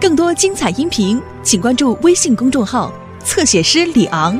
[0.00, 2.92] 更多精彩音频，请关注微信公众号
[3.24, 4.38] “侧写师李昂”。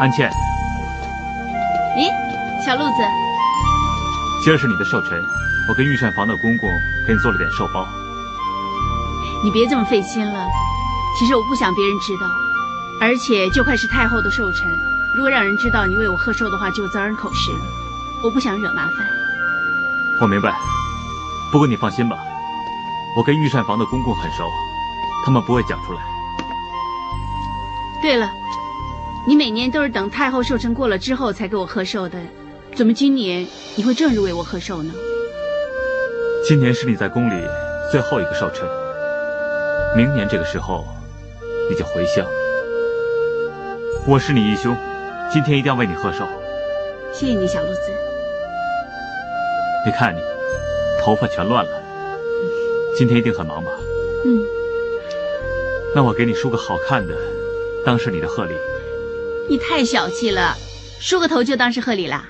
[0.00, 0.30] 安茜，
[1.96, 2.08] 咦，
[2.64, 3.02] 小路子，
[4.44, 5.20] 今儿是你的寿辰，
[5.68, 6.70] 我跟御膳房的公公
[7.04, 7.84] 给你做了点寿包。
[9.44, 10.46] 你别这么费心了。
[11.18, 12.26] 其实我不想别人知道，
[13.00, 14.66] 而且就快是太后的寿辰，
[15.16, 17.58] 如果让人知道你为我贺寿的话，就遭人口实了。
[18.22, 18.94] 我不想惹麻烦。
[20.20, 20.56] 我明白，
[21.52, 22.16] 不过你放心吧，
[23.16, 24.48] 我跟御膳房的公公很熟，
[25.24, 26.00] 他们不会讲出来。
[28.02, 28.30] 对了，
[29.26, 32.18] 你每年都是等太后寿辰过了之后才给我贺寿的，
[32.74, 33.46] 怎么今年
[33.76, 34.92] 你会正日为我贺寿呢？
[36.46, 37.42] 今年是你在宫里
[37.90, 38.68] 最后一个寿辰，
[39.96, 40.86] 明年这个时候
[41.70, 42.26] 你就回乡。
[44.06, 44.76] 我是你义兄，
[45.32, 46.26] 今天一定要为你贺寿。
[47.12, 47.80] 谢谢你，小路子。
[49.84, 50.20] 你看你，
[51.00, 51.82] 头发全乱了，
[52.96, 53.70] 今天一定很忙吧？
[54.24, 54.42] 嗯，
[55.94, 57.14] 那我给你梳个好看的，
[57.84, 58.54] 当是你的贺礼。
[59.48, 60.54] 你太小气了，
[61.00, 62.26] 梳个头就当是贺礼啦。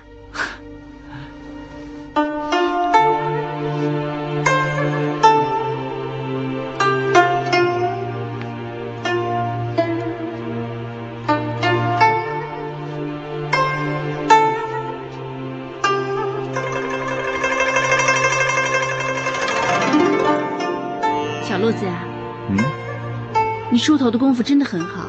[23.89, 25.09] 梳头的功夫真的很好，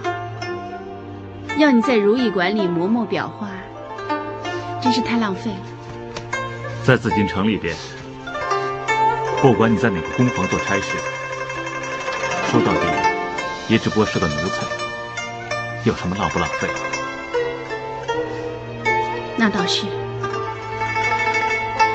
[1.57, 3.49] 要你在如意馆里磨墨裱画，
[4.81, 5.57] 真是太浪费了。
[6.85, 7.75] 在紫禁城里边，
[9.41, 10.95] 不管你在哪个工房做差事，
[12.49, 12.79] 说到底，
[13.67, 14.65] 也只不过是个奴才，
[15.83, 16.69] 有什么浪不浪费？
[19.35, 19.87] 那倒是，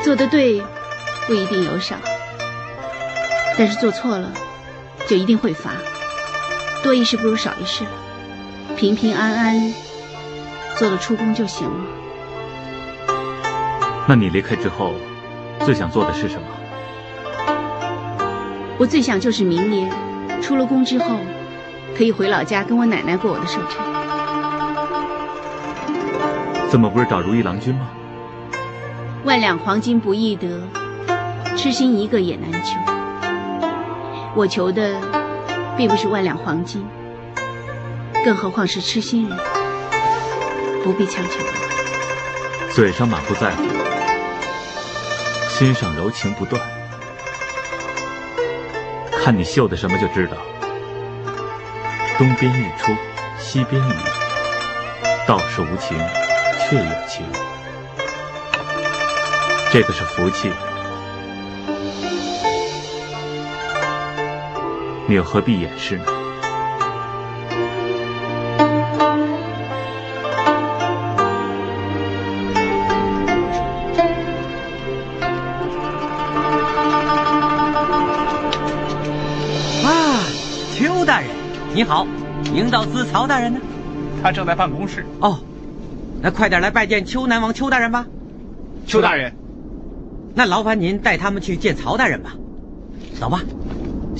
[0.04, 0.62] 做得对
[1.26, 1.98] 不一定有赏，
[3.56, 4.30] 但是做错了
[5.08, 5.70] 就一定会罚。
[6.84, 7.82] 多一事不如少一事，
[8.76, 9.74] 平平安安
[10.76, 11.84] 做了出宫就行了。
[14.06, 14.92] 那你离开之后，
[15.64, 16.46] 最想做的是什么？
[18.76, 19.90] 我最想就是明年
[20.42, 21.16] 出了宫之后，
[21.96, 23.82] 可以回老家跟我奶奶过我的寿辰。
[26.68, 27.88] 怎么不是找如意郎君吗？
[29.24, 30.60] 万两黄金不易得，
[31.56, 32.78] 痴心一个也难求。
[34.34, 35.00] 我求的
[35.76, 36.86] 并不是万两黄金，
[38.24, 39.38] 更何况是痴心人，
[40.84, 41.40] 不必强求。
[42.72, 43.62] 嘴上满不在乎，
[45.48, 46.62] 心上柔情不断。
[49.22, 50.36] 看你绣的什么就知道。
[52.16, 52.92] 东边日出
[53.40, 53.92] 西边雨，
[55.26, 55.98] 道是无情
[56.60, 57.26] 却有情。
[59.72, 60.52] 这个是福气，
[65.06, 66.04] 你又何必掩饰呢？
[79.84, 80.24] 啊，
[80.74, 81.28] 邱大人，
[81.74, 82.06] 你好，
[82.54, 83.60] 营造司曹大人呢？
[84.22, 85.04] 他正在办公室。
[85.20, 85.38] 哦，
[86.22, 88.06] 那快点来拜见邱南王邱大人吧。
[88.86, 89.34] 邱大人，
[90.34, 92.34] 那劳烦您带他们去见曹大人吧。
[93.20, 93.42] 走吧。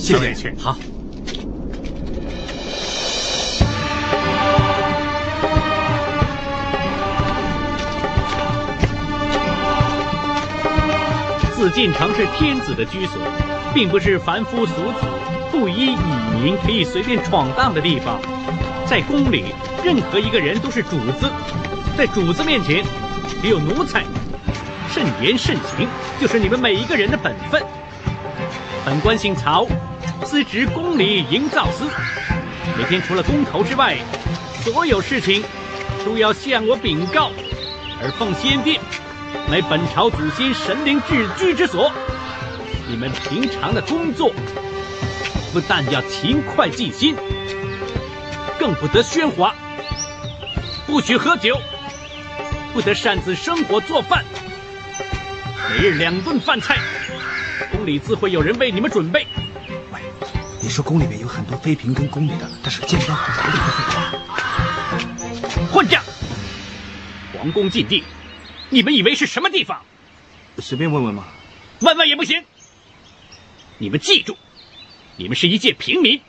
[0.05, 0.53] 谢谢去。
[0.59, 0.77] 好。
[11.55, 13.19] 紫禁城是天子的居所，
[13.73, 15.07] 并不是凡夫俗子、
[15.51, 18.21] 布衣蚁民可以随便闯荡的地方。
[18.85, 19.45] 在宫里，
[19.83, 21.27] 任何一个人都是主子，
[21.97, 22.83] 在主子面前，
[23.41, 24.03] 只有奴才。
[24.93, 25.87] 慎言慎行，
[26.21, 27.59] 就是你们每一个人的本分。
[28.85, 29.65] 本官姓曹，
[30.23, 31.85] 司职宫里营造司，
[32.77, 33.97] 每天除了公头之外，
[34.63, 35.43] 所有事情
[36.05, 37.31] 都要向我禀告。
[38.01, 38.79] 而奉先殿
[39.49, 41.91] 乃本朝祖先神灵治居之所，
[42.87, 44.31] 你们平常的工作
[45.53, 47.15] 不但要勤快尽心，
[48.59, 49.53] 更不得喧哗，
[50.85, 51.57] 不许喝酒，
[52.73, 54.23] 不得擅自生火做饭。
[55.69, 56.77] 每日两顿饭菜，
[57.71, 59.25] 宫里自会有人为你们准备。
[60.75, 63.57] 说宫里面有很多妃嫔跟宫女的，但是见不到骨头的
[65.47, 65.71] 废话。
[65.71, 66.03] 混账！
[67.31, 68.03] 皇宫禁地，
[68.69, 69.81] 你们以为是什么地方？
[70.57, 71.27] 随便问问嘛。
[71.79, 72.43] 问问也不行。
[73.77, 74.37] 你们记住，
[75.15, 76.19] 你们是一介平民，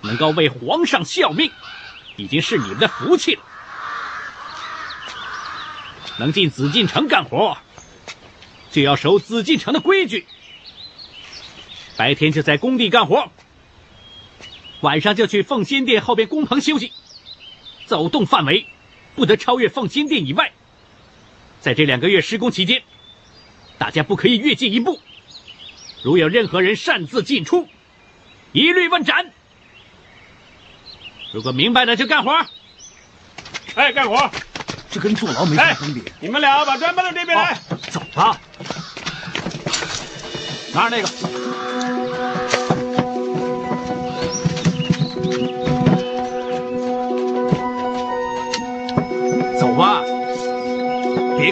[0.00, 1.52] 能够为皇上效命，
[2.16, 3.42] 已经是你们的福气了。
[6.16, 7.58] 能进紫禁城干活，
[8.70, 10.26] 就要守紫禁城的规矩。
[11.98, 13.30] 白天就在工地干活，
[14.80, 16.92] 晚上就去奉先殿后边工棚休息。
[17.86, 18.66] 走动范围
[19.14, 20.52] 不得超越奉先殿以外。
[21.60, 22.82] 在这两个月施工期间，
[23.78, 25.00] 大家不可以越界一步。
[26.02, 27.68] 如有任何人擅自进出，
[28.52, 29.32] 一律问斩。
[31.32, 32.32] 如果明白了就干活。
[33.74, 34.30] 哎，干活！
[34.90, 36.02] 这跟坐牢没啥分别。
[36.20, 37.58] 你们俩把砖搬到这边来。
[37.90, 38.40] 走吧。
[40.72, 42.45] 拿着那个。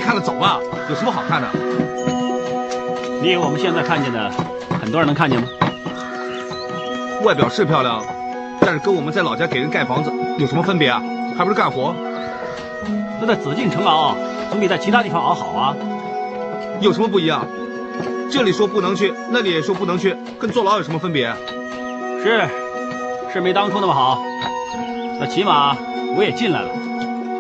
[0.05, 0.61] 看了，走吧。
[0.91, 1.49] 有什么好看的？
[3.23, 4.31] 你以为我们现在看见的，
[4.79, 5.49] 很多人能看见吗？
[7.23, 8.05] 外表是漂亮，
[8.61, 11.03] 但是跟我们在老家给人盖房子有什么分别啊？
[11.39, 11.95] 还不是干活。
[13.19, 14.15] 那在紫禁城熬，
[14.51, 15.75] 总比在其他地方熬好啊。
[16.81, 17.47] 有什么不一样？
[18.31, 21.33] 这里说不能去，那里也说不能去，跟坐牢有什么分别？
[22.23, 22.47] 是，
[23.33, 24.23] 是没当初那么好。
[25.19, 25.75] 那起码
[26.15, 26.69] 我也进来了。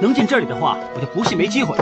[0.00, 1.76] 能进这里的话，我就不信没机会。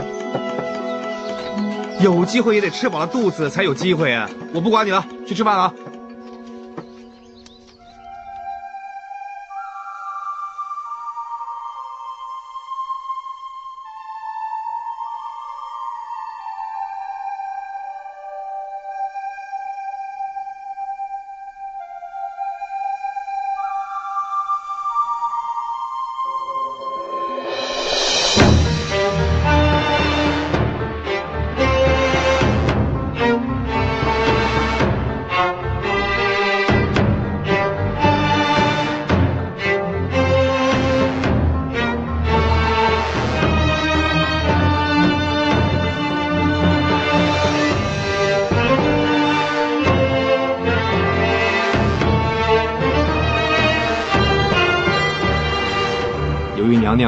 [2.02, 4.28] 有机会也得吃饱了肚子才有机会啊！
[4.52, 5.62] 我不管你了，去吃饭了。
[5.62, 5.75] 啊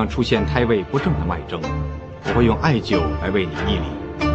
[0.06, 1.60] 出现胎位不正的脉征，
[2.24, 4.28] 我会用艾灸来为你医理。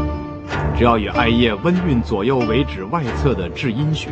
[0.77, 4.09] 只要以艾叶温运左右为止外侧的至阴穴，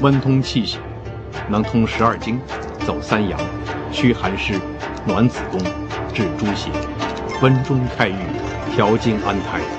[0.00, 0.78] 温通气血，
[1.48, 2.40] 能通十二经，
[2.86, 3.38] 走三阳，
[3.90, 4.54] 驱寒湿，
[5.04, 5.60] 暖子宫，
[6.14, 6.70] 治诸邪，
[7.42, 8.14] 温中开郁，
[8.74, 9.77] 调经安胎。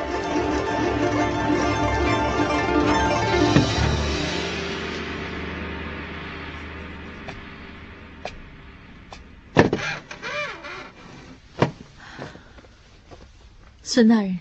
[14.00, 14.40] 孙大人，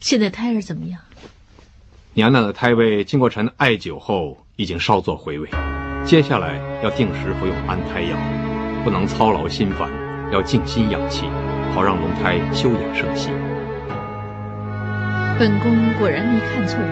[0.00, 0.98] 现在胎儿怎么样？
[2.14, 5.50] 娘娘的胎位经过臣艾灸后，已经稍作回位。
[6.02, 8.16] 接下来要定时服用安胎药，
[8.82, 9.90] 不能操劳心烦，
[10.32, 11.26] 要静心养气，
[11.74, 13.28] 好让龙胎休养生息。
[15.38, 16.88] 本宫果然没看错人。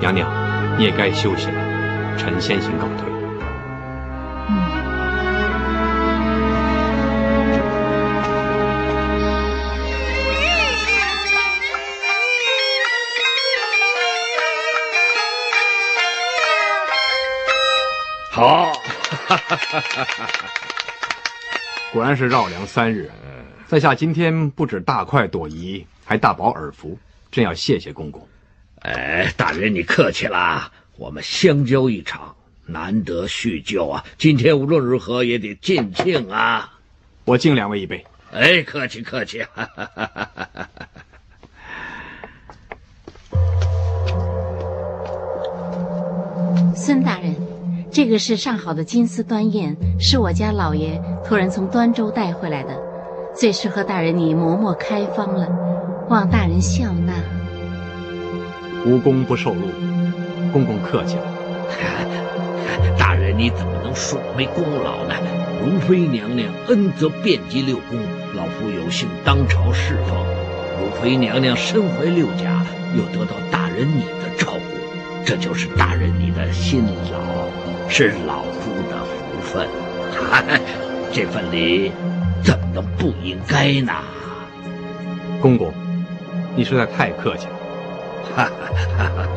[0.00, 0.28] 娘娘，
[0.76, 3.13] 你也该休息了，臣先行告退。
[21.92, 23.10] 果然是绕梁三日。
[23.66, 26.98] 在下今天不止大快朵颐，还大饱耳福，
[27.30, 28.26] 真要谢谢公公。
[28.80, 34.04] 哎，大人你客气啦，我们相交一场，难得叙旧啊！
[34.18, 36.74] 今天无论如何也得尽兴啊！
[37.24, 38.04] 我敬两位一杯。
[38.32, 39.42] 哎，客气客气。
[46.76, 47.43] 孙大人。
[47.94, 52.76] 这个是上好的金丝端砚，是我家老爷托人从端州带回来的，
[53.36, 55.48] 最适合大人你磨墨开方了，
[56.08, 57.12] 望大人笑纳。
[58.84, 59.60] 无功不受禄，
[60.52, 61.22] 公公客气了。
[62.98, 65.14] 大人你怎么能说没功劳呢？
[65.62, 67.96] 容妃娘娘恩泽遍及六宫，
[68.34, 70.18] 老夫有幸当朝侍奉，
[70.80, 77.63] 容妃娘娘身怀六甲，又得到大人你的照顾，这就是大人你的辛劳。
[77.88, 79.68] 是老夫的福分，
[80.10, 80.58] 哈 哈
[81.12, 81.92] 这份礼
[82.42, 83.92] 怎么能不应该呢？
[85.40, 85.72] 公公，
[86.56, 87.52] 你实在太客气了。
[88.34, 88.50] 哈哈
[88.98, 89.28] 哈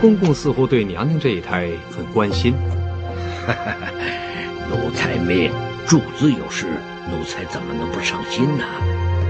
[0.00, 2.54] 公公似乎对娘娘这一胎很关心。
[3.46, 3.76] 哈 哈
[4.68, 5.52] 奴才命，
[5.86, 6.66] 主子有事，
[7.10, 8.64] 奴才怎么能不上心呢？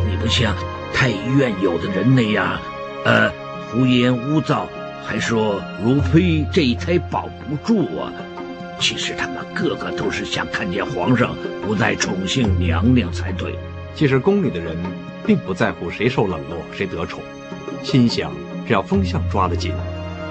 [0.08, 0.54] 你不像
[0.94, 2.58] 太医院有的人那样，
[3.04, 3.30] 呃。
[3.73, 4.68] 胡言污造，
[5.07, 8.13] 还说如妃这一胎保不住啊！
[8.79, 11.35] 其实他们个个都是想看见皇上
[11.65, 13.55] 不再宠幸娘娘才对。
[13.95, 14.77] 其实宫里的人
[15.25, 17.23] 并不在乎谁受冷落，谁得宠，
[17.83, 18.33] 心想
[18.67, 19.73] 只要风向抓得紧，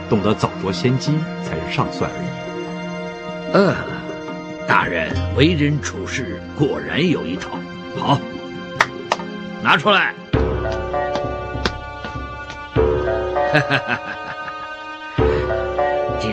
[0.10, 1.13] 懂得早着先机
[1.44, 2.27] 才是上算而已。
[3.53, 3.75] 呃，
[4.67, 7.58] 大人为人处事果然有一套。
[7.98, 8.20] 好，
[9.63, 10.13] 拿出来。
[13.51, 14.25] 哈哈哈哈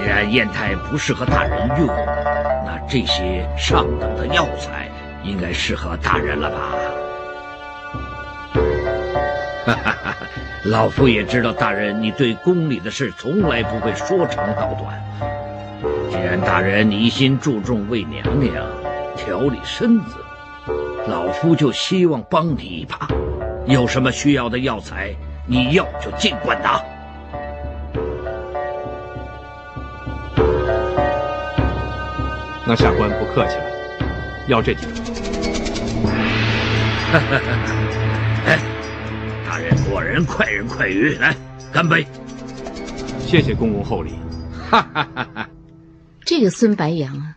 [0.03, 1.87] 既然砚台不适合大人用，
[2.67, 4.91] 那这些上等的药材
[5.23, 6.59] 应该适合大人了吧？
[9.65, 10.17] 哈哈哈！
[10.65, 15.01] 老夫也知道大人你对宫里的事从来不会说长道短。
[16.11, 18.67] 既然大人你一心注重为娘娘
[19.17, 20.17] 调理身子，
[21.07, 23.07] 老夫就希望帮你一把。
[23.67, 25.15] 有什么需要的药材，
[25.47, 26.81] 你要就尽管拿。
[32.65, 33.65] 那下官不客气了，
[34.47, 34.93] 要这几种。
[38.47, 38.59] 哎，
[39.45, 41.37] 大人果然快人快语，来
[41.73, 42.07] 干杯！
[43.27, 44.13] 谢谢公公厚礼。
[44.71, 45.49] 哈哈哈哈！
[46.25, 47.37] 这个孙白杨啊，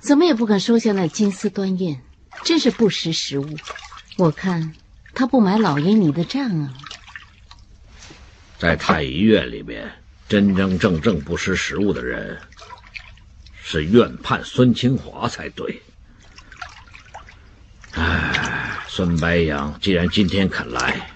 [0.00, 1.98] 怎么也不肯收下那金丝端砚，
[2.42, 3.46] 真是不识时务。
[4.16, 4.72] 我看
[5.14, 6.72] 他不买老爷你的账啊。
[8.58, 9.92] 在太医院里面，
[10.28, 12.38] 真真正正不识时务的人。
[13.72, 15.80] 是怨判孙清华才对。
[17.94, 21.08] 唉，孙白杨既然今天肯来，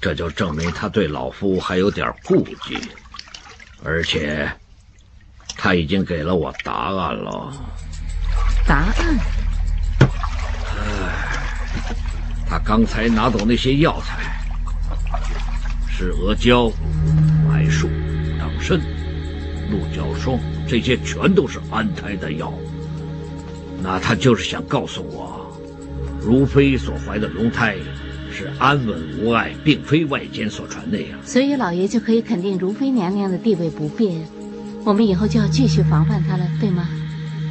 [0.00, 2.76] 这就证明他对老夫还有点顾忌，
[3.84, 4.50] 而且
[5.56, 7.52] 他已经给了我答案了。
[8.66, 9.16] 答案？
[10.00, 10.10] 唉，
[12.44, 14.40] 他刚才拿走那些药材，
[15.88, 16.72] 是阿胶、
[17.48, 17.88] 白术、
[18.36, 18.80] 党参、
[19.70, 20.38] 鹿角霜。
[20.66, 22.52] 这些全都是安胎的药，
[23.82, 25.50] 那他就是想告诉我，
[26.20, 27.76] 如妃所怀的龙胎
[28.30, 31.18] 是安稳无碍，并非外间所传那样。
[31.24, 34.22] 所以老爷就可以肯定如妃娘娘的地位不变，
[34.84, 36.86] 我们以后就要继续防范她了，对吗？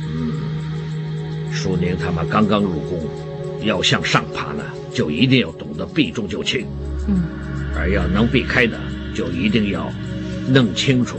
[0.06, 3.00] 嗯，淑宁他们刚刚入宫，
[3.64, 6.68] 要向上爬呢，就一定要懂得避重就轻。
[7.08, 7.24] 嗯，
[7.76, 8.78] 而要能避开的，
[9.16, 9.92] 就一定要
[10.50, 11.18] 弄清楚。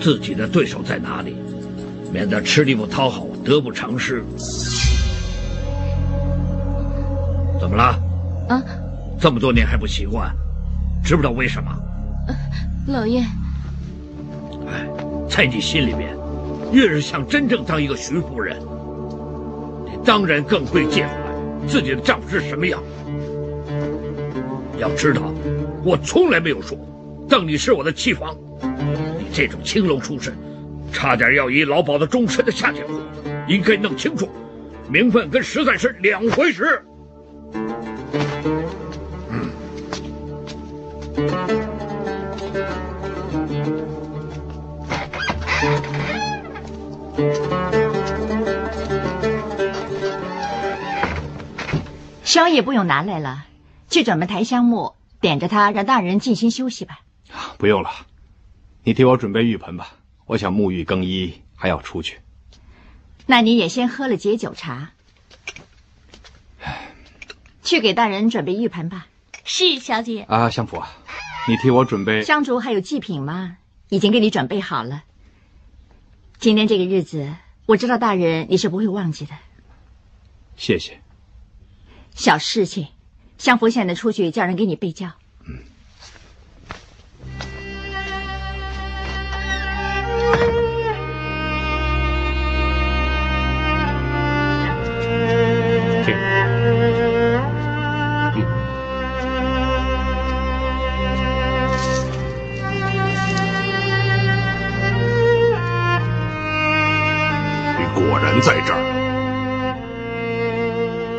[0.00, 1.36] 自己的对手在哪里，
[2.12, 4.24] 免得吃力不讨好，得不偿失。
[7.60, 7.98] 怎么了？
[8.48, 8.62] 啊，
[9.20, 10.32] 这么多年还不习惯，
[11.04, 11.70] 知不知道为什么？
[12.86, 13.20] 老爷，
[14.66, 14.86] 哎，
[15.28, 16.16] 在你心里面，
[16.72, 18.56] 越是想真正当一个徐夫人，
[19.84, 21.12] 你当然更会介怀
[21.66, 22.80] 自己的丈夫是什么样。
[24.78, 25.20] 要知道，
[25.84, 26.78] 我从来没有说
[27.28, 28.36] 当你是我的妻房。
[28.60, 30.36] 你这种青楼出身，
[30.92, 32.94] 差点要以老鸨的终身的下贱货，
[33.46, 34.28] 应该弄清楚，
[34.88, 36.82] 名分跟实在是两回事。
[39.30, 39.50] 嗯，
[52.24, 53.44] 宵夜不用拿来了，
[53.90, 57.00] 去转门抬香木，点着它，让大人静心休息吧。
[57.56, 57.90] 不用了。
[58.84, 59.94] 你替我准备浴盆吧，
[60.26, 62.20] 我想沐浴更衣还要出去。
[63.26, 64.92] 那你也先喝了解酒茶，
[67.62, 69.06] 去给大人准备浴盆吧。
[69.44, 70.22] 是小姐。
[70.22, 70.88] 啊，相府啊，
[71.48, 73.58] 你替我准备香烛还有祭品吗？
[73.90, 75.04] 已经给你准备好了。
[76.38, 77.34] 今天这个日子，
[77.66, 79.34] 我知道大人你是不会忘记的。
[80.56, 81.00] 谢谢。
[82.14, 82.88] 小事情，
[83.36, 85.12] 相府现在出去叫人给你备轿。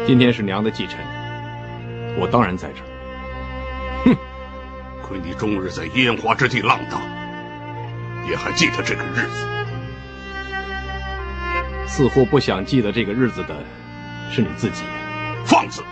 [0.10, 0.98] 今天是娘的忌辰，
[2.18, 2.86] 我当然在这儿。
[4.06, 4.18] 哼，
[5.04, 7.00] 亏你终日在烟花之地浪荡，
[8.28, 9.46] 也还记得这个日子。
[11.86, 13.56] 似乎不想记得这个日子的，
[14.32, 14.82] 是你自己。
[15.46, 15.84] 放肆！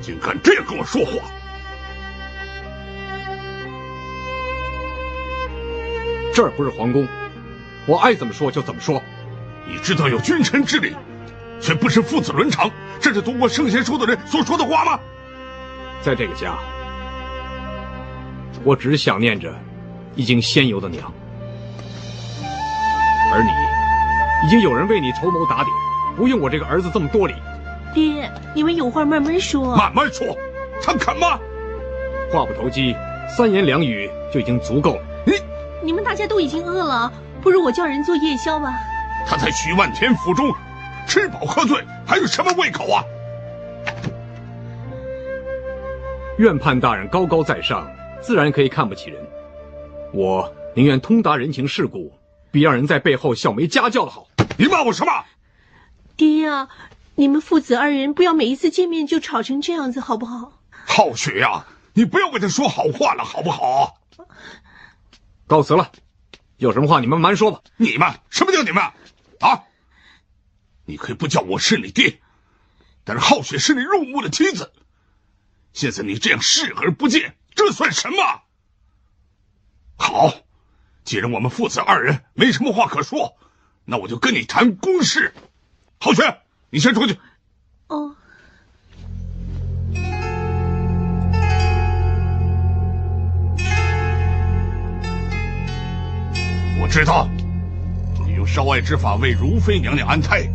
[0.00, 1.30] 竟敢这样跟我说话！
[6.32, 7.06] 这儿不是皇宫，
[7.84, 9.02] 我爱怎么说就怎么说。
[9.68, 10.96] 你知道有君臣之礼，
[11.62, 12.68] 却不是父子伦常，
[13.00, 14.98] 这是读过圣贤书的人所说的话吗？
[16.02, 16.58] 在这个家，
[18.64, 19.54] 我只想念着
[20.16, 21.10] 已经仙游的娘，
[23.32, 25.68] 而你，已经有人为你筹谋打点，
[26.16, 27.34] 不用我这个儿子这么多礼。
[27.94, 29.76] 爹，你们有话慢慢说。
[29.76, 30.36] 慢慢说，
[30.82, 31.38] 他肯吗？
[32.32, 32.96] 话不投机，
[33.36, 35.02] 三言两语就已经足够了。
[35.24, 35.34] 你，
[35.80, 38.74] 你们大家都已经饿了，不如我叫人做夜宵吧。
[39.24, 40.52] 他在徐万天府中
[41.06, 43.04] 吃饱喝醉，还有什么胃口啊？
[46.38, 47.88] 院判大人高高在上，
[48.20, 49.22] 自然可以看不起人。
[50.12, 52.12] 我宁愿通达人情世故，
[52.50, 54.26] 比让人在背后笑没家教的好。
[54.56, 55.12] 你骂我什么？
[56.16, 56.68] 爹呀！
[57.14, 60.60] 你们父子二人不要每一次见面就吵成这样子，好不好？
[60.86, 63.98] 浩雪呀，你不要为他说好话了，好不好？
[65.46, 65.92] 告辞了，
[66.56, 67.60] 有什么话你们慢慢说吧。
[67.76, 68.82] 你们什么叫你们？
[69.40, 69.62] 啊？
[70.92, 72.20] 你可以不叫我是你爹，
[73.02, 74.74] 但是浩雪是你入目的妻子。
[75.72, 78.42] 现在你这样视而不见，这算什么？
[79.96, 80.34] 好，
[81.02, 83.38] 既然我们父子二人没什么话可说，
[83.86, 85.32] 那我就跟你谈公事。
[85.98, 86.40] 浩雪。
[86.68, 87.18] 你先出去。
[87.86, 88.14] 哦。
[96.78, 97.26] 我知道，
[98.26, 100.46] 你用烧艾之法为如妃娘娘安胎。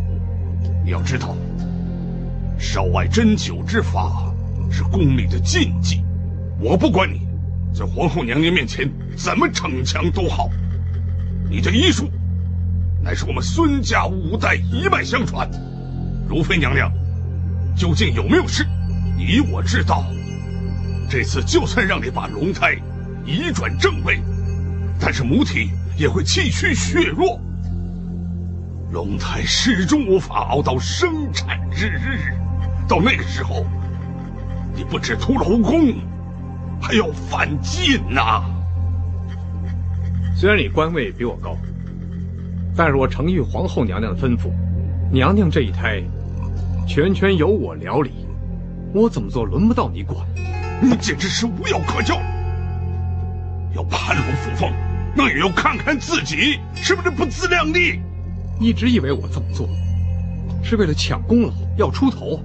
[0.88, 1.36] 你要知道，
[2.58, 4.34] 烧艾针灸之法
[4.72, 6.01] 是宫里的禁忌。
[6.62, 7.27] 我不管你
[7.74, 10.50] 在皇后娘娘面前怎么逞强都好，
[11.50, 12.10] 你这医术
[13.03, 15.51] 乃是我们孙家五代一脉相传。
[16.25, 16.89] 如妃娘娘
[17.75, 18.65] 究竟有没有事？
[19.17, 20.06] 你我知道。
[21.10, 22.77] 这次就算让你把龙胎
[23.25, 24.22] 移转正位，
[25.01, 27.41] 但是母体也会气虚血弱，
[28.91, 32.34] 龙胎始终无法熬到生产之日。
[32.88, 33.65] 到那个时候，
[34.74, 35.94] 你不止屠老公，
[36.82, 38.44] 还要反晋呐！
[40.36, 41.58] 虽然你官位比我高，
[42.78, 44.52] 但是我承玉皇后娘娘的吩咐，
[45.12, 46.02] 娘娘这一胎。
[46.88, 48.12] 全权由我料理，
[48.93, 50.26] 我怎么做轮不到你管。
[50.82, 52.15] 你简直是无药可救。
[53.76, 54.71] 要攀龙附凤，
[55.13, 58.00] 那也要看看自己是不是不自量力。
[58.60, 59.67] 一直以为我这么做
[60.63, 62.39] 是为了抢功劳，要出头。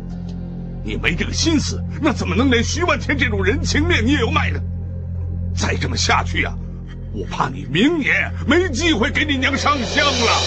[0.85, 4.61] 你没这个心思，那怎么能连徐万天这种人情面你也要卖呢？
[5.55, 6.53] 再这么下去呀，
[7.13, 10.41] 我怕你明年没机会给你娘上香了。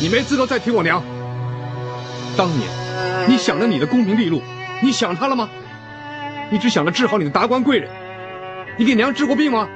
[0.00, 1.02] 你没资格再提我娘。
[2.36, 2.68] 当年。
[3.26, 4.42] 你想着你的功名利禄，
[4.82, 5.48] 你想他了吗？
[6.50, 7.90] 你只想着治好你的达官贵人，
[8.76, 9.66] 你给娘治过病吗？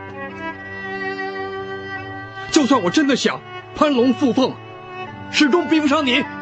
[2.51, 3.41] 就算我真的想
[3.75, 4.55] 攀龙附凤，
[5.31, 6.38] 始终比不上你。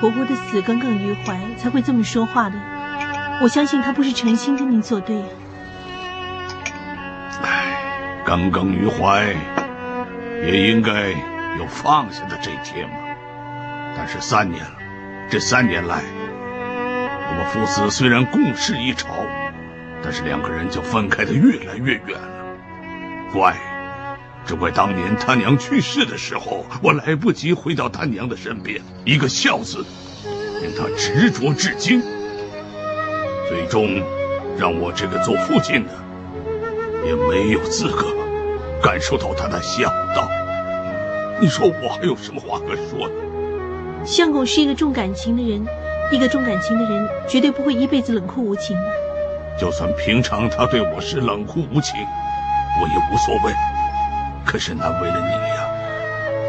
[0.00, 2.56] 婆婆的死耿耿于怀，才会这么说话的。
[3.42, 5.24] 我相信他不是诚心跟你作对呀。
[7.42, 9.34] 唉，耿耿于怀，
[10.42, 11.10] 也应该
[11.58, 12.96] 有放下的这一天嘛。
[13.96, 14.76] 但是三年了，
[15.30, 16.02] 这三年来，
[17.28, 19.08] 我们父子虽然共事一朝，
[20.02, 22.56] 但是两个人就分开的越来越远了。
[23.32, 23.54] 怪。
[24.46, 28.80] 只怪当年他娘去世的时候，我来不及回到他娘的身边。
[29.04, 29.84] 一个孝字，
[30.62, 32.00] 令他执着至今，
[33.48, 34.00] 最终
[34.56, 35.90] 让我这个做父亲的
[37.04, 38.06] 也没有资格
[38.80, 40.28] 感受到他的孝道。
[41.40, 43.14] 你说我还有什么话可说呢？
[44.04, 45.66] 相公是一个重感情的人，
[46.12, 48.82] 一个重感情的人绝对不会一辈子冷酷无情的。
[49.58, 51.96] 就算平常他对我是冷酷无情，
[52.80, 53.52] 我也无所谓。
[54.46, 55.66] 可是难为了你呀！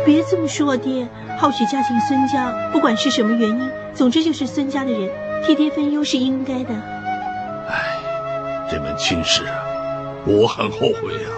[0.06, 1.08] 别这么说，爹。
[1.40, 5.08] 浩雪嫁进孙家，不管是什么原因，总之就是孙家的人
[5.46, 6.74] 替爹分忧是应该的。
[7.68, 7.98] 唉，
[8.72, 9.54] 这门亲事啊，
[10.26, 11.30] 我很后悔呀。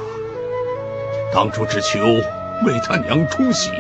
[1.33, 1.99] 当初只求
[2.65, 3.71] 为他娘冲喜，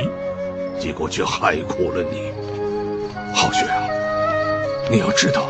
[0.77, 2.33] 结果却害苦了你。
[3.33, 3.83] 浩雪啊，
[4.91, 5.45] 你要知道，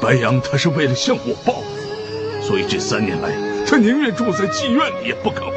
[0.00, 3.28] 白杨他是为了向我报复，所以这三年来，
[3.66, 5.51] 他宁愿住在妓院里，也不肯。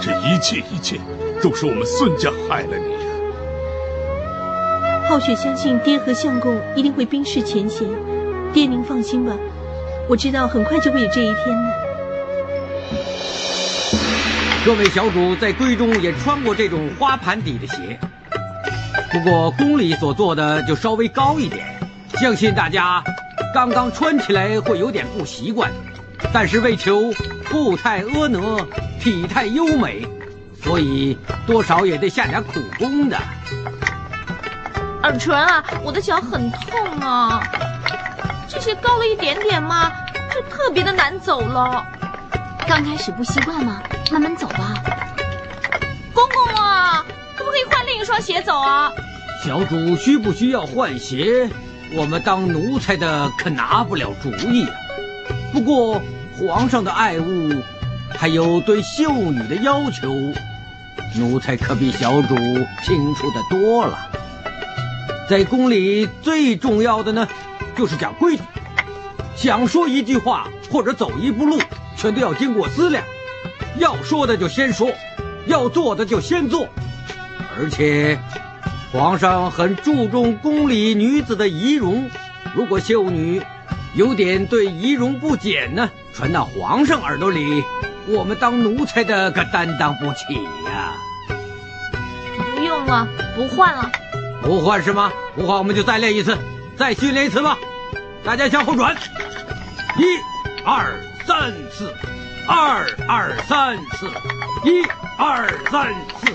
[0.00, 0.98] 这一切一切，
[1.42, 2.94] 都是我们孙家害了你。
[5.08, 7.86] 浩雪相信爹和相公一定会冰释前嫌，
[8.52, 9.34] 爹您放心吧，
[10.08, 11.70] 我知道很快就会有这一天的。
[14.64, 17.98] 各位小主在闺中也穿过这种花盘底的鞋，
[19.10, 21.66] 不过宫里所做的就稍微高一点，
[22.20, 23.02] 相信大家
[23.52, 25.70] 刚刚穿起来会有点不习惯，
[26.32, 27.12] 但是为求
[27.48, 28.64] 步态婀娜、
[29.00, 30.06] 体态优美，
[30.62, 33.18] 所以多少也得下点苦功的。
[35.02, 37.42] 耳垂啊，我的脚很痛啊，
[38.48, 39.90] 这些高了一点点嘛，
[40.32, 41.84] 就特别的难走了。
[42.68, 43.82] 刚开始不习惯吗？
[44.12, 44.74] 慢慢走吧。
[46.12, 47.04] 公公啊，
[47.36, 48.92] 可不可以换另一双鞋走啊？
[49.44, 51.48] 小主需不需要换鞋？
[51.92, 54.74] 我们当奴才的可拿不了主意啊。
[55.52, 56.00] 不过
[56.40, 57.62] 皇上的爱物，
[58.08, 60.10] 还有对秀女的要求，
[61.16, 62.34] 奴才可比小主
[62.82, 64.10] 清楚的多了。
[65.28, 67.28] 在宫里最重要的呢，
[67.76, 68.42] 就是讲规矩。
[69.36, 71.60] 想说一句话或者走一步路，
[71.94, 73.04] 全都要经过思量。
[73.76, 74.90] 要说的就先说，
[75.44, 76.66] 要做的就先做。
[77.58, 78.18] 而且，
[78.90, 82.08] 皇上很注重宫里女子的仪容。
[82.54, 83.42] 如果秀女
[83.94, 87.64] 有点对仪容不检呢，传到皇上耳朵里，
[88.06, 90.94] 我们当奴才的可担当不起呀。
[92.54, 93.90] 不用了，不换了。
[94.42, 95.12] 不换是吗？
[95.34, 96.38] 不换我们就再练一次，
[96.76, 97.58] 再训练一次吧。
[98.24, 98.96] 大家向后转，
[99.96, 100.04] 一、
[100.64, 100.94] 二、
[101.26, 101.92] 三、四，
[102.46, 104.06] 二、二、三、四，
[104.64, 104.82] 一、
[105.18, 106.32] 二、三、四，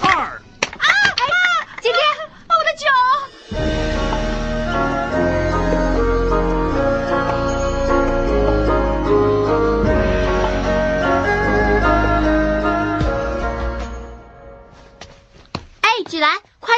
[0.00, 0.10] 二。
[0.10, 0.40] 啊
[0.78, 1.22] 啊！
[1.80, 1.98] 姐姐，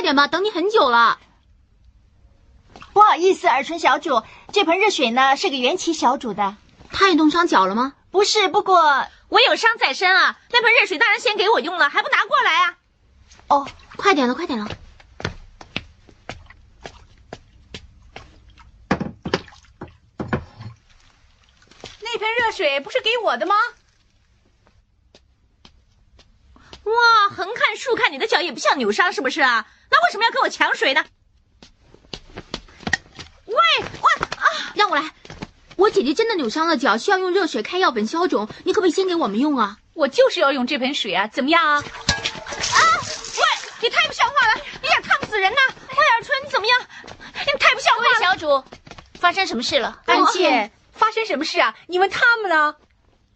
[0.08, 1.18] 点吧，等你很久了。
[2.94, 4.22] 不好意思，耳唇小主，
[4.54, 6.56] 这盆热水呢是给元琪小主的。
[6.90, 7.92] 他也弄伤脚了吗？
[8.10, 10.40] 不是，不过我有伤在身啊。
[10.50, 12.78] 那盆热水当然先给我用了，还不拿过来啊？
[13.48, 13.68] 哦，
[13.98, 14.66] 快点了，快点了。
[22.00, 23.54] 那盆热水不是给我的吗？
[26.84, 29.66] 哇，横看竖看，你的脚也不像扭伤，是不是啊？
[29.98, 31.04] 那为什么要跟我抢水呢？
[33.46, 34.44] 喂，喂啊，
[34.76, 35.10] 让我来。
[35.74, 39.78] 我姐姐真的扭伤了脚，需要用热水开药粉消肿，你可不可以先给我们用啊？
[39.94, 41.74] 我就是要用这盆水啊，怎么样啊？
[41.78, 41.82] 啊！
[41.82, 43.42] 喂，
[43.82, 45.58] 你太不像话了，你想烫死人呐！
[45.90, 46.78] 喂，尔春，你怎么样？
[47.34, 48.08] 你太不像话了。
[48.08, 48.64] 各位小主，
[49.18, 50.00] 发生什么事了？
[50.06, 51.74] 安茜，发生什么事啊？
[51.88, 52.76] 你问他们呢？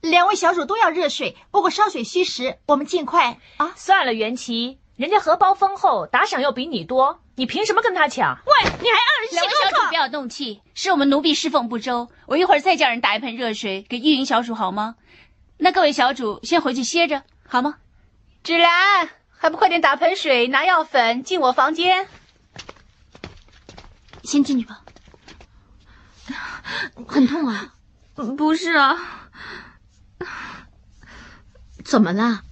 [0.02, 3.72] 两位小主都要热水，不过烧水需时，我们尽快啊。
[3.76, 8.38] 算了，袁琪，人家荷包丰厚，打赏又比你多，你凭什么跟他抢？
[8.46, 14.94] 喂，你还二十两位小主不要动气，是我们奴婢侍奉不周，我一会儿再叫人打一盆热水给玉云小主好吗？
[15.56, 17.78] 那各位小主先回去歇着好吗？
[18.44, 22.06] 芷兰，还不快点打盆水，拿药粉进我房间。
[24.22, 24.82] 先进去吧。
[27.08, 27.74] 很痛啊？
[28.14, 28.96] 不是啊。
[31.84, 32.42] 怎么了？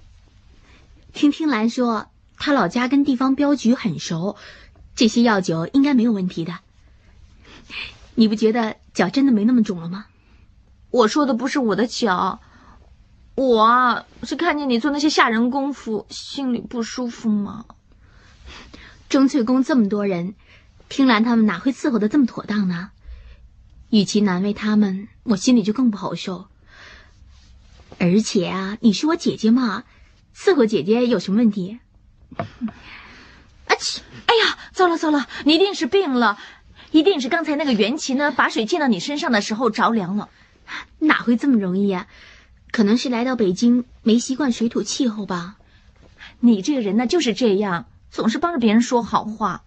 [1.12, 2.10] 听听兰说，
[2.40, 4.37] 他老家跟地方镖局很熟，
[4.96, 6.59] 这些药酒应该没有问题的。
[8.14, 10.07] 你不觉得脚真的没那么肿了吗？
[10.90, 12.40] 我说的不是我的脚，
[13.35, 17.66] 我啊是看见你做那些下人功夫，心里不舒服嘛。
[19.11, 20.35] 钟翠宫这么多人，
[20.88, 22.90] 听兰他们哪会伺候的这么妥当呢？
[23.90, 26.46] 与其难为他们，我心里就更不好受。
[27.98, 29.85] 而且啊，你是我姐姐嘛，
[30.35, 31.81] 伺候姐姐有什么问题？
[32.36, 34.02] 啊切！
[34.26, 36.38] 哎呀，糟了糟了，你一定是病了，
[36.90, 40.28] 一定是刚才那个袁琪呢，把水溅到你身上的时候着凉了。
[40.98, 42.70] 哪会这么容易呀、啊？
[42.70, 45.56] 可能是来到北京没习惯水土气候吧。
[46.38, 49.62] 你这个人呢就是这样，总是帮着别人说好话，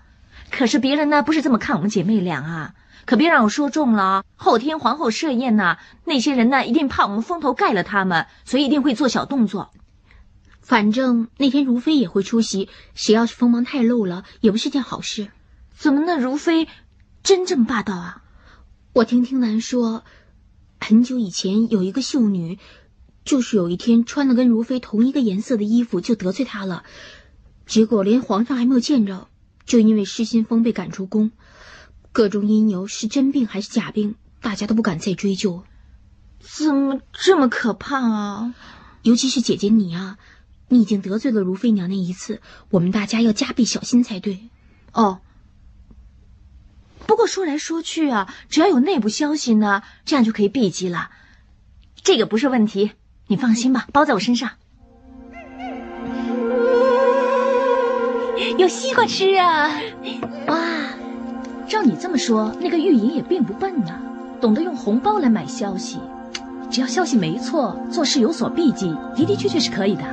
[0.50, 2.74] 可是别人呢不是这么看我们姐妹俩啊。
[3.06, 9.72] 可别让我说中了，后天皇后设宴呐，那些人呢一定怕我们风头盖了他们，所以一定会做小动作。
[10.64, 15.28] 反正那天如妃也会出席，谁要是锋芒太露了，也不是件好事。
[15.76, 16.68] 怎么那如妃
[17.22, 18.24] 真这么霸道啊？
[18.94, 20.04] 我听听兰说，
[20.80, 22.60] 很久以前有一个秀女，
[23.26, 26.84] 就是有一天穿了跟如妃同一个颜色的衣服，就得罪她了，
[27.66, 29.28] 结果连皇上还没有见着，
[29.66, 31.32] 就因为失心疯被赶出宫。
[32.14, 35.64] 各种因由是真病还是假病，大家都不敢再追究。
[36.40, 38.56] 怎么这么可怕啊？
[39.02, 40.18] 尤其是姐姐你啊，
[40.70, 44.40] 你已经得罪了如妃娘娘一次，我们大家要加倍小心才对。
[44.92, 45.20] 哦，
[47.06, 51.10] 不过说来说去啊，只要有内部消息呢，这样就可以避忌了。
[52.04, 52.92] 这个不是问题，
[53.28, 54.52] 你放心吧，包在我身上。
[58.58, 59.70] 有西瓜吃啊！
[60.48, 60.58] 哇，
[61.68, 64.00] 照你这么说，那个玉莹也并不笨呢，
[64.40, 66.00] 懂得用红包来买消息。
[66.70, 70.04] 只要消息没错，做事有所避忌，的的确确是可以的。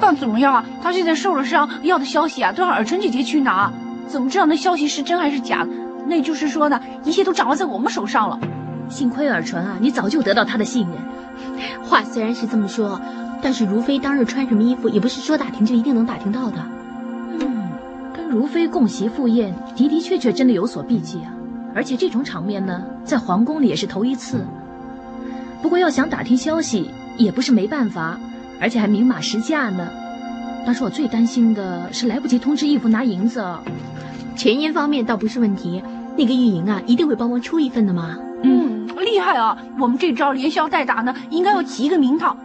[0.00, 0.64] 但怎么样啊？
[0.82, 3.72] 他现在受了伤，要的消息啊，都让尔春姐姐去拿。
[4.06, 5.66] 怎么知道那消息是真还是假？
[6.06, 8.38] 那就是说呢，一切都掌握在我们手上了。
[8.88, 10.96] 幸亏尔淳啊，你早就得到他的信任。
[11.82, 12.98] 话虽然是这么说，
[13.42, 16.56] 但是如妃当日穿什么衣服，也不是说打听就一定能打听到的。
[17.40, 17.68] 嗯，
[18.14, 21.30] 跟如妃共席赴宴，的的确确真的有所避忌啊。
[21.74, 24.42] 而且这种场面呢，在皇宫里也是头一次。
[25.60, 28.18] 不过要想打听消息，也不是没办法，
[28.60, 29.88] 而且还明码实价呢。
[30.66, 33.44] 当时我最担心的是来不及通知义父拿银子。
[34.36, 35.82] 钱银方面倒不是问题，
[36.16, 38.16] 那个玉莹啊，一定会帮忙出一份的嘛。
[38.42, 39.58] 嗯，厉害啊！
[39.80, 42.36] 我们这招连消带打呢，应该要起一个名堂。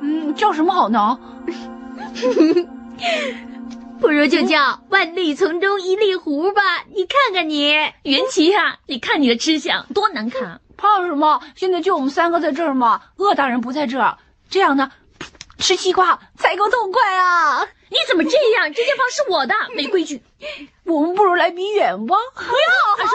[0.00, 1.18] 嗯，叫什么好呢？
[4.00, 6.60] 不如就叫万历丛中一粒糊吧。
[6.94, 10.60] 你看看你，袁琪呀，你看你的吃相多难看。
[10.76, 11.40] 怕什么？
[11.56, 13.00] 现在就我们三个在这儿嘛。
[13.16, 14.18] 鄂大人不在这儿，
[14.50, 14.90] 这样呢，
[15.58, 17.66] 吃西瓜才够痛快啊！
[17.90, 18.72] 你怎么这样？
[18.72, 20.22] 这间房是我的，没规矩。
[20.84, 22.16] 我们不如来比远吧。
[22.34, 23.12] 不要，海春、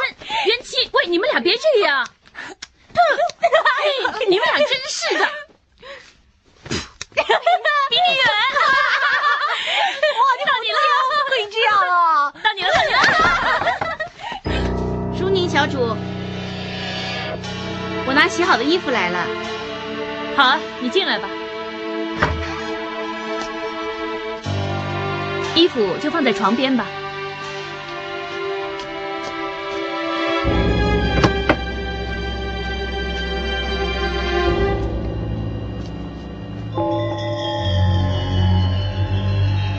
[0.48, 2.08] 元七，喂，你们俩别这样。
[4.28, 5.28] 你们俩真是的。
[7.16, 8.26] 比你远。
[10.16, 10.80] 哇，到你了，
[11.10, 12.32] 不可以这样啊！
[12.44, 13.02] 到你了，到你了。
[15.18, 15.96] 淑宁小主，
[18.08, 19.26] 我拿洗好的衣服来了。
[20.36, 21.30] 好啊，你进来吧。
[25.56, 26.86] 衣服就放在床边吧。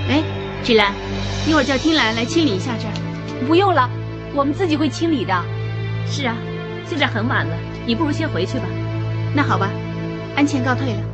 [0.08, 0.22] 哎，
[0.62, 0.92] 芷兰，
[1.46, 2.94] 一会儿叫听兰来清理一下这儿。
[3.48, 3.90] 不用了，
[4.34, 5.34] 我们自己会清理的。
[6.06, 6.37] 是啊，
[6.87, 8.64] 现在很晚了，你不如先回去吧。
[9.34, 9.68] 那好吧，
[10.37, 11.13] 安茜告退了。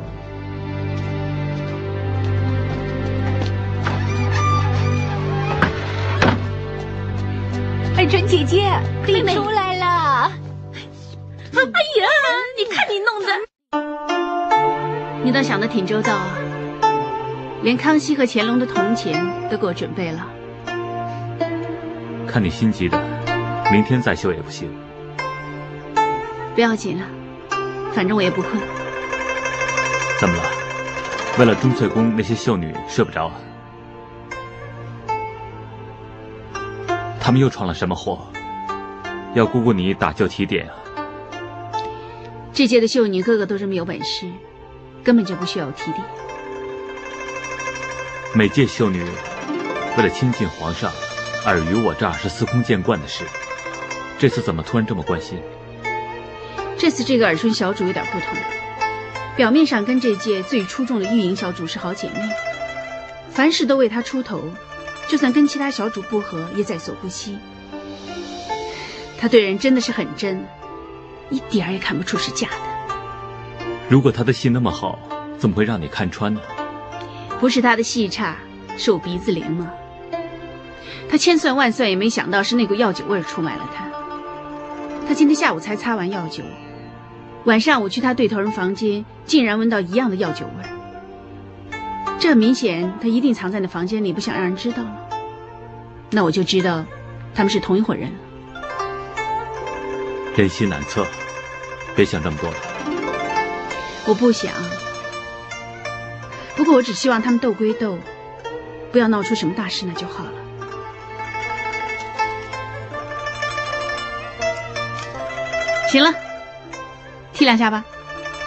[8.10, 8.68] 春姐姐，
[9.06, 9.86] 你出来了！
[10.26, 12.08] 哎呀，
[12.58, 13.32] 你看你弄的，
[15.22, 16.36] 你倒想的挺周到啊，
[17.62, 20.26] 连康熙和乾隆的铜钱都给我准备了。
[22.26, 23.00] 看你心急的，
[23.70, 24.68] 明天再绣也不行。
[26.56, 27.06] 不要紧了，
[27.92, 28.60] 反正我也不困。
[30.18, 30.42] 怎么了？
[31.38, 33.34] 为了钟粹宫那些秀女睡不着啊？
[37.20, 38.26] 他们又闯了什么祸？
[39.34, 40.74] 要姑姑你打救提点啊！
[42.52, 44.26] 这届的秀女个个都这么有本事，
[45.04, 46.04] 根本就不需要提点。
[48.34, 49.04] 每届秀女
[49.96, 50.90] 为了亲近皇上，
[51.46, 53.24] 尔虞我诈是司空见惯的事。
[54.18, 55.40] 这次怎么突然这么关心？
[56.76, 58.36] 这次这个尔春小主有点不同，
[59.36, 62.28] 表面上跟这届最出众的玉莹小主是好姐妹，
[63.30, 64.42] 凡事都为她出头。
[65.10, 67.36] 就算跟其他小主不和，也在所不惜。
[69.18, 70.46] 他对人真的是很真，
[71.30, 73.66] 一点儿也看不出是假的。
[73.88, 74.96] 如果他的戏那么好，
[75.36, 76.40] 怎么会让你看穿呢？
[77.40, 78.36] 不是他的戏差，
[78.78, 79.68] 是我鼻子灵吗？
[81.10, 83.90] 他千算万算也没想到是那股药酒味出卖了他。
[85.08, 86.44] 他今天下午才擦完药酒，
[87.46, 90.79] 晚上我去他对头人房间，竟然闻到一样的药酒味。
[92.20, 95.08] 这很明显，他一定藏在那房间里，不想让人知道了。
[96.10, 96.84] 那我就知道，
[97.34, 98.18] 他们是同一伙人了。
[100.36, 101.06] 人心难测，
[101.96, 102.56] 别想这么多了。
[104.06, 104.52] 我不想，
[106.56, 107.98] 不过我只希望他们斗归斗，
[108.92, 110.32] 不要闹出什么大事，那就好了。
[115.88, 116.12] 行了，
[117.32, 117.82] 踢两下吧。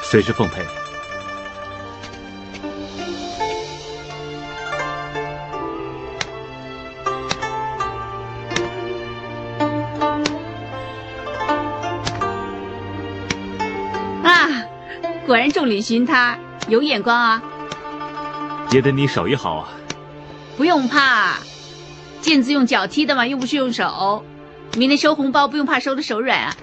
[0.03, 0.63] 随时奉陪。
[15.63, 17.41] 果然众里寻他，有眼光啊！
[18.73, 19.69] 也得你手艺好啊！
[20.57, 21.37] 不用怕，
[22.21, 24.25] 毽子用脚踢的嘛，又不是用手。
[24.75, 26.53] 明天收红包不用怕收的手软啊！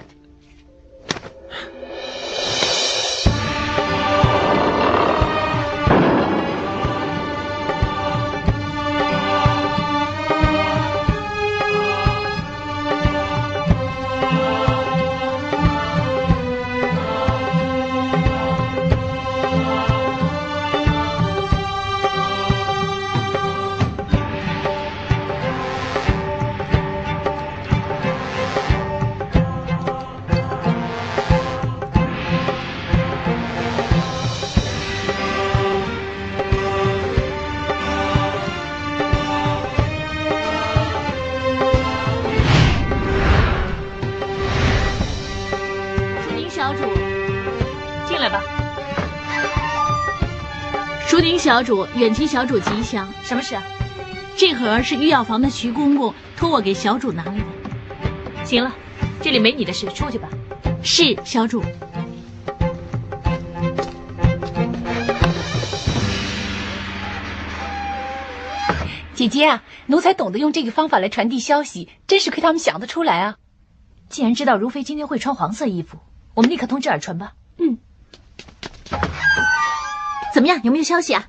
[51.61, 53.07] 小主，远亲小主吉祥。
[53.21, 53.61] 什么事啊？
[54.35, 57.43] 这盒是御药房的徐公公托我给小主拿来的。
[58.43, 58.73] 行了，
[59.21, 60.27] 这里没你的事，出去吧。
[60.81, 61.63] 是小主。
[69.13, 73.35] 姐姐啊，奴才懂得用这个方法来传递消息，真是亏他们想得出来啊！
[74.09, 75.99] 既然知道如妃今天会穿黄色衣服，
[76.33, 77.33] 我们立刻通知尔淳吧。
[77.59, 77.77] 嗯。
[80.33, 80.59] 怎么样？
[80.63, 81.27] 有没有消息啊？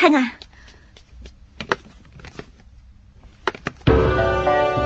[0.00, 0.30] 看看。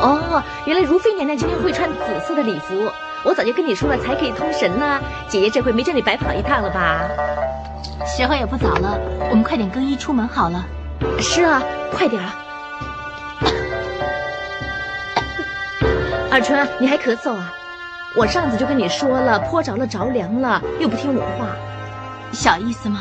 [0.01, 2.91] 哦，原来如妃娘娘今天会穿紫色的礼服，
[3.23, 5.01] 我早就跟你说了，才可以通神呢。
[5.29, 7.09] 姐姐这回没叫你白跑一趟了吧？
[8.05, 8.99] 时候也不早了，
[9.31, 10.67] 我们快点更衣出门好了。
[11.21, 12.35] 是啊，快点啊！
[16.29, 17.55] 二春，你还咳嗽啊？
[18.17, 21.55] 我上次就跟你说了，泼着了着凉了，又不听我话，
[22.33, 22.99] 小意思嘛。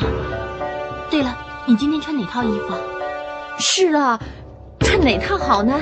[1.10, 2.74] 对了，你今天穿哪套衣服？
[3.58, 4.20] 是啊，
[4.80, 5.80] 穿哪套好呢？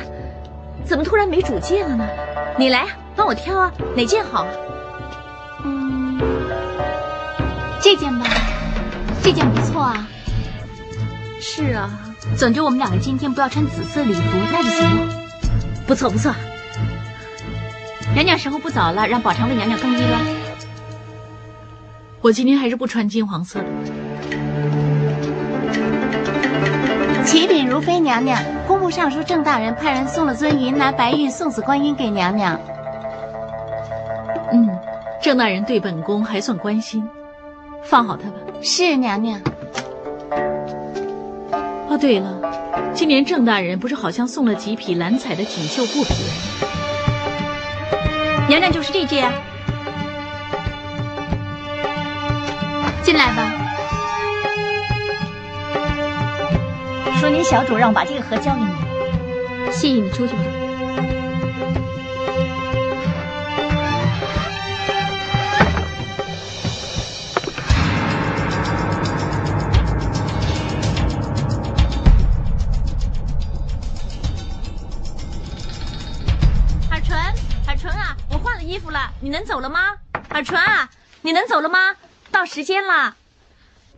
[0.85, 2.07] 怎么突然没主见了呢？
[2.57, 4.47] 你来，帮我挑啊，哪件好？
[5.65, 6.21] 嗯，
[7.81, 8.27] 这件吧。
[9.25, 10.07] 这件不错啊，
[11.41, 11.91] 是啊，
[12.37, 15.15] 总之我们两个今天不要穿紫色礼服，那就行了。
[15.87, 16.33] 不错不错，
[18.15, 20.19] 娘娘时候不早了，让宝常为娘娘更衣了。
[22.21, 23.67] 我今天还是不穿金黄色的。
[27.25, 32.61] 启禀如妃娘娘，工部尚书郑大人派人送了尊云南白玉送子观音给娘娘。
[34.53, 34.69] 嗯，
[35.23, 37.03] 郑大人对本宫还算关心。
[37.83, 38.37] 放好它吧。
[38.61, 39.41] 是娘娘。
[41.89, 42.29] 哦，对了，
[42.93, 46.15] 今年郑大人不是好像送了几匹蓝彩的锦绣布匹？
[48.49, 49.31] 娘娘就是这件。
[53.03, 53.72] 进来吧。
[57.23, 58.67] 说您小主让我把这个盒交给你。
[59.71, 60.43] 谢谢你，出去吧。
[78.65, 79.81] 衣服了你能走了吗，
[80.31, 80.89] 尔淳啊？
[81.21, 81.95] 你能走了吗？
[82.31, 83.15] 到时间了，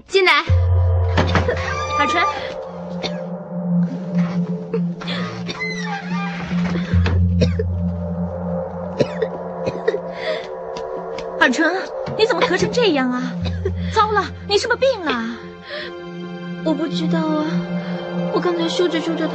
[0.09, 0.43] 进来，
[2.01, 2.54] 尔淳。
[11.44, 11.70] 尔淳，
[12.16, 13.22] 你怎么咳成这样啊？
[13.92, 15.22] 糟了，你是不是病了？
[16.64, 17.44] 我不知道啊，
[18.33, 19.35] 我刚才梳着梳着头，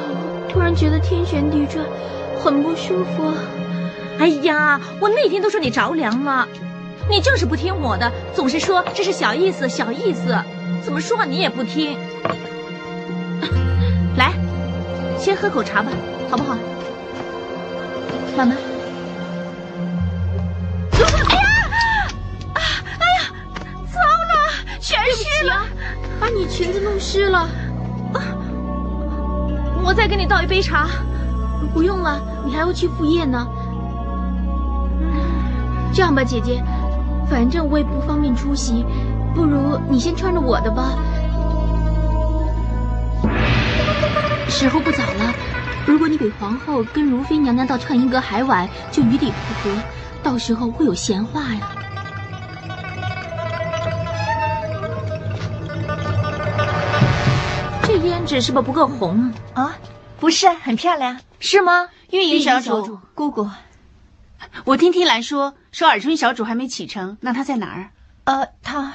[0.49, 1.85] 突然觉得天旋地转，
[2.43, 3.31] 很不舒服。
[4.17, 6.47] 哎呀，我那天都说你着凉了，
[7.07, 10.35] 你就是不听我的，总是说这是小意思，小意思，
[10.83, 11.95] 怎么说你也不听。
[14.17, 14.33] 来，
[15.19, 15.91] 先喝口茶吧，
[16.31, 16.57] 好不好？
[18.35, 18.57] 慢慢。
[26.39, 27.49] 你裙子弄湿了。
[29.83, 30.87] 我再给你倒一杯茶。
[31.73, 33.45] 不用了，你还要去赴宴呢。
[35.93, 36.63] 这样吧，姐姐，
[37.29, 38.85] 反正我也不方便出席，
[39.35, 40.93] 不如你先穿着我的吧。
[44.47, 45.33] 时候不早了，
[45.85, 49.75] 如果你比皇后跟如妃娘娘到畅音阁还晚，就与理不合，
[50.23, 51.78] 到时候会有闲话呀。
[58.29, 59.63] 这胭脂是不是不够红啊？
[59.63, 59.77] 啊，
[60.19, 61.89] 不是，很漂亮，是吗？
[62.11, 63.49] 玉莹小主，姑姑。
[64.65, 67.89] 我听听兰说，说尔春小主还没启程，那她在哪儿？
[68.25, 68.93] 呃，她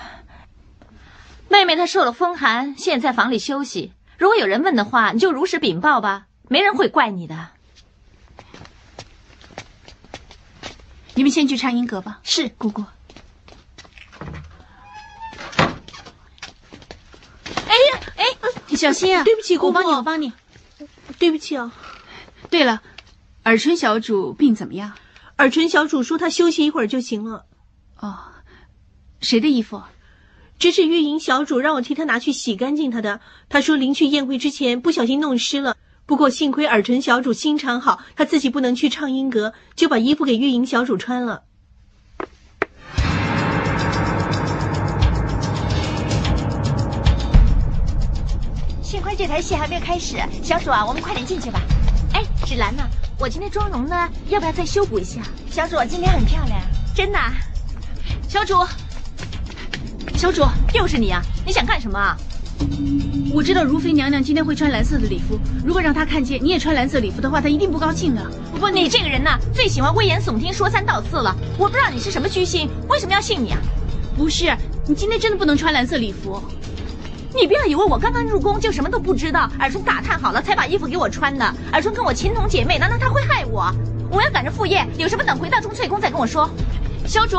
[1.49, 3.93] 妹妹她受了风寒，现在在房里休息。
[4.19, 7.49] 如果有人问的话，你就如实禀报吧，没人会怪你的。
[11.15, 12.21] 你们先去畅音阁吧。
[12.23, 12.85] 是，姑姑。
[18.75, 19.23] 你小心啊！
[19.23, 20.33] 对不起，姑姑，我帮你，我帮你。
[21.21, 21.73] 对不起啊。
[22.51, 22.83] 对了，
[23.45, 24.95] 尔春小主病怎么样？
[25.37, 27.45] 尔淳小主说他休息一会儿就行了。
[28.01, 28.19] 哦，
[29.21, 29.81] 谁的衣服？
[30.59, 33.21] 这是玉莹小主让我替他拿去洗干净他的。
[33.49, 35.77] 他说临去宴会之前不小心弄湿了。
[36.05, 41.45] 不过幸亏尔淳小主心肠好，他自己不能去畅音阁，就把衣服给玉莹小主穿了。
[48.95, 51.61] 幸亏这台戏还没有开始，小主啊，我们快点进去吧。
[52.13, 52.89] 哎，芷兰呢？
[53.19, 55.21] 我今天妆容呢，要不要再修补一下？
[55.51, 56.61] 小主，今天很漂亮，
[56.95, 57.19] 真的。
[58.29, 58.55] 小主，
[60.17, 61.21] 小主，又是你啊！
[61.45, 62.17] 你想干什么啊？
[63.35, 68.25] 我知道如妃娘娘今天会穿蓝色的礼服，如果让她看见你也穿蓝色礼服的话，她一定不高兴的。
[68.61, 71.35] 不，你这个人呢，最喜欢危言耸听、说三道四了。
[71.59, 73.59] 我不知道你是什么居心，为什么要信你啊？
[74.17, 76.41] 不是，你今天真的不能穿蓝色礼服。
[77.35, 79.51] 你不要以为我刚刚入宫就什么都不知道。
[79.59, 81.45] 尔春打探好了才把衣服给我穿的。
[81.73, 83.71] 尔春跟我情同姐妹，难道他会害我？
[84.11, 86.49] 我要赶着赴宴，有什么等回到钟翠宫再跟我说。
[87.07, 87.37] 小主，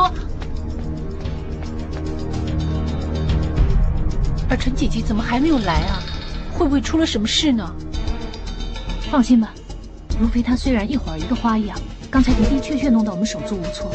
[4.50, 5.98] 尔春姐姐怎么还没有来啊？
[6.52, 7.74] 会不会出了什么事呢？
[9.10, 9.54] 放心吧，
[10.20, 11.78] 如妃她虽然一会儿一个花样，
[12.10, 13.90] 刚才的的确确弄得我们手足无措，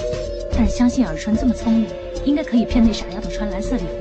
[0.58, 1.88] 但相信尔春这么聪明，
[2.26, 4.01] 应该可以骗那傻丫头穿蓝色礼服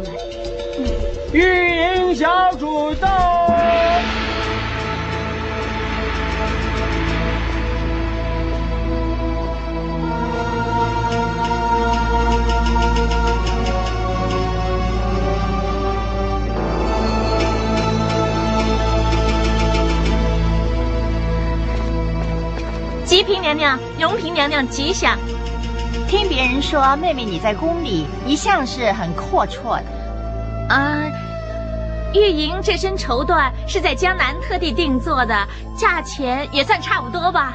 [1.33, 1.39] 来。
[1.39, 3.09] 御营小主到。
[23.05, 25.19] 吉平娘娘、荣平娘娘吉祥。
[26.09, 30.00] 听别人说，妹妹你在宫里一向是很阔绰的。
[30.71, 31.03] 啊，
[32.15, 35.35] 玉莹这身绸缎是在江南特地定做的，
[35.77, 37.55] 价钱也算差不多吧。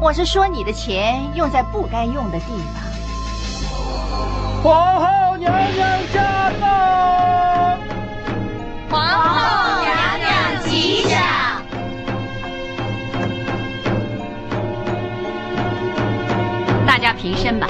[0.00, 2.82] 我是说你的钱用在不该用的地方。
[4.60, 7.76] 皇后娘娘驾到！
[8.90, 11.20] 皇后娘娘吉祥！
[16.84, 17.68] 大家平身吧。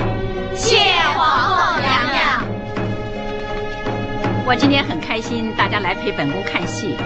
[0.55, 0.79] 谢
[1.15, 1.52] 皇。
[4.45, 6.97] 我今天很开心，大家来陪本宫看戏。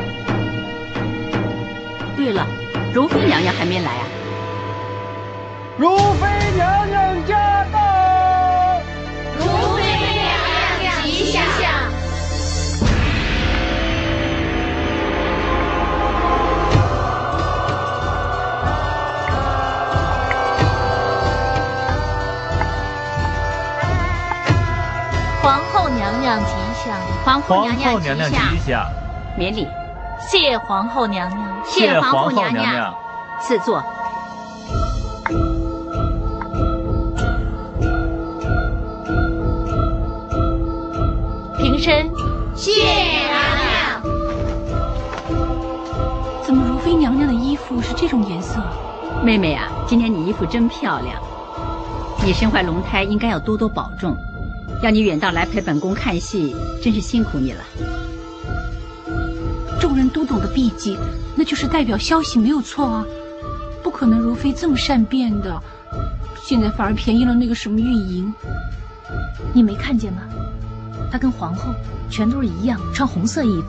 [2.16, 2.46] 对了，
[2.94, 4.04] 如妃娘娘还没来啊？
[5.76, 6.26] 如妃
[6.56, 7.95] 娘娘驾到！
[27.24, 27.76] 皇后娘
[28.16, 28.86] 娘吉祥！
[29.36, 29.66] 免礼。
[30.18, 31.40] 谢皇后娘娘！
[31.64, 32.94] 谢皇后娘娘！
[33.40, 33.82] 赐座。
[41.58, 42.10] 平身。
[42.54, 44.02] 谢娘娘。
[46.42, 48.60] 怎么如妃娘娘的衣服是这种颜色？
[49.22, 51.20] 妹妹啊，今天你衣服真漂亮。
[52.24, 54.16] 你身怀龙胎，应该要多多保重。
[54.86, 57.60] 要你远道来陪本宫看戏，真是辛苦你了。
[59.80, 60.96] 众人都懂得避忌，
[61.34, 63.04] 那就是代表消息没有错啊，
[63.82, 65.60] 不可能如妃这么善变的。
[66.40, 68.32] 现在反而便宜了那个什么玉莹，
[69.52, 70.20] 你没看见吗？
[71.10, 71.74] 她跟皇后
[72.08, 73.66] 全都是一样，穿红色衣服。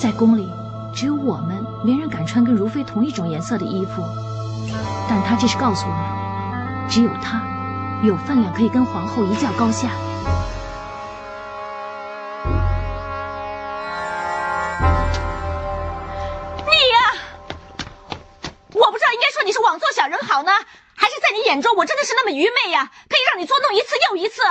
[0.00, 0.48] 在宫里，
[0.92, 4.02] 只有我们没人敢穿跟如妃同一种颜色的衣服。
[5.08, 7.40] 但她这是告诉我们，只有她
[8.02, 9.88] 有分量，可以跟皇后一较高下。
[16.64, 17.12] 你呀，
[18.74, 20.52] 我不知道应该说你是枉做小人好呢，
[20.94, 22.90] 还是在你眼中我真的是那么愚昧呀？
[23.08, 24.42] 可以让你捉弄一次又一次。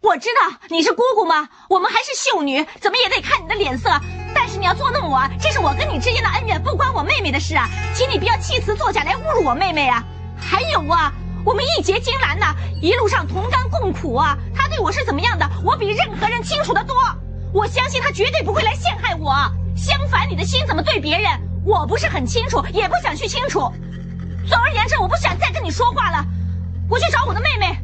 [0.00, 1.48] 我知道你是姑姑吗？
[1.70, 3.88] 我们还是秀女，怎么也得看你的脸色。
[4.34, 7.68] 但是你要捉弄我，这是我跟你之间的恩怨，不关我妹妹的事啊！
[7.94, 10.02] 请你不要弃词作假来侮辱我妹妹啊！
[10.38, 11.10] 还有啊，
[11.44, 14.36] 我们义结金兰呐，一路上同甘共苦啊。
[14.54, 16.96] 他对我是怎么样的，我比任何人清楚的多。
[17.52, 19.34] 我相信他绝对不会来陷害我。
[19.76, 21.30] 相反，你的心怎么对别人，
[21.64, 23.60] 我不是很清楚，也不想去清楚。
[24.48, 26.24] 总而言之，我不想再跟你说话了，
[26.88, 27.78] 我去找我的妹妹。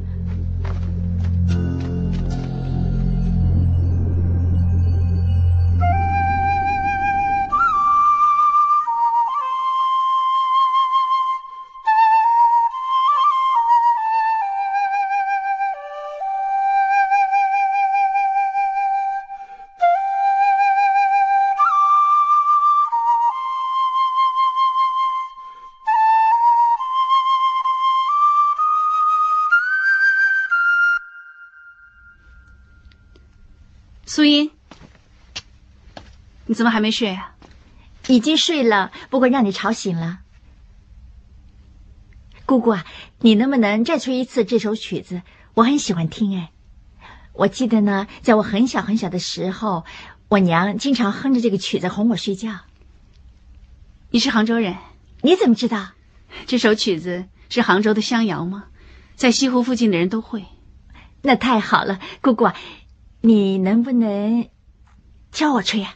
[34.20, 34.50] 苏音，
[36.44, 37.34] 你怎么还没睡啊？
[38.06, 40.20] 已经睡了，不过让你吵醒了。
[42.44, 42.84] 姑姑啊，
[43.20, 45.22] 你能不能再吹一次这首曲子？
[45.54, 46.52] 我很喜欢听哎。
[47.32, 49.86] 我记得呢，在我很小很小的时候，
[50.28, 52.58] 我娘经常哼着这个曲子哄我睡觉。
[54.10, 54.76] 你是杭州人？
[55.22, 55.92] 你怎么知道？
[56.44, 58.66] 这首曲子是杭州的乡谣吗？
[59.16, 60.44] 在西湖附近的人都会。
[61.22, 62.50] 那太好了，姑姑，
[63.22, 64.48] 你能不能
[65.30, 65.94] 教我吹呀？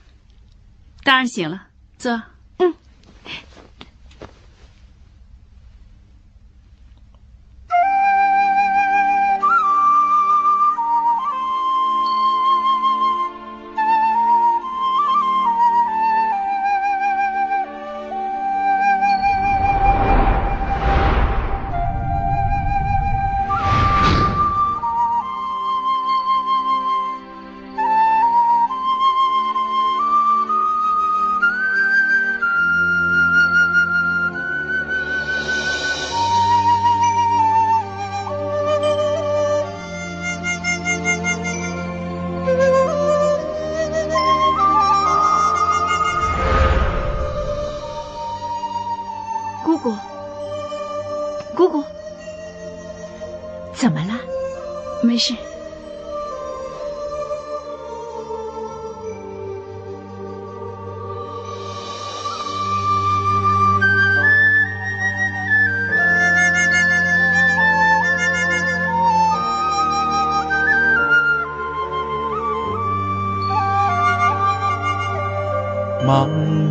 [1.03, 1.69] 当然行了，
[1.99, 2.34] 坐。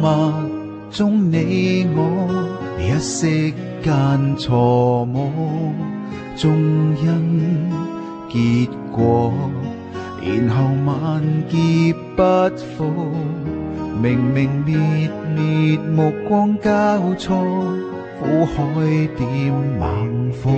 [0.03, 0.33] 默
[0.91, 2.27] 中，你我
[2.77, 5.31] 一息间错摸，
[6.35, 6.51] 终
[7.01, 7.71] 因。
[8.27, 9.31] 结果，
[10.21, 12.21] 然后万劫不
[12.75, 12.83] 复，
[14.01, 14.75] 明明灭
[15.37, 17.37] 灭目光交错，
[18.19, 20.51] 苦海点猛火，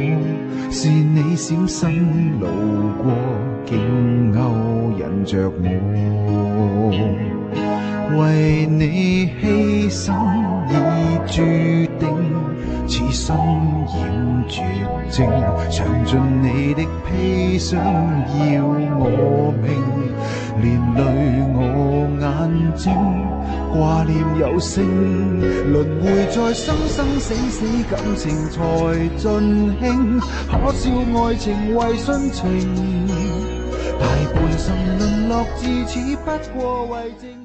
[0.72, 2.48] 是你闪身路
[2.98, 3.14] 过，
[3.64, 4.40] 竟勾
[4.98, 6.90] 引着我，
[8.18, 10.14] 为你牺牲
[10.70, 10.74] 已
[11.28, 11.42] 注
[12.00, 12.06] 定。
[12.88, 14.62] 此生染绝
[15.10, 15.28] 症，
[15.72, 17.84] 尝尽你的砒霜，
[18.54, 19.68] 要我命，
[20.62, 21.02] 连累
[21.56, 21.58] 我
[22.22, 22.24] 眼
[22.76, 22.94] 睛，
[23.74, 24.86] 挂念有声，
[25.72, 28.62] 轮回在生生死死，感情才
[29.18, 29.24] 尽
[29.82, 30.84] 兴，可笑
[31.24, 32.46] 爱情为殉情，
[34.00, 34.64] 大半生
[35.00, 37.45] 沦落至此，不过为证。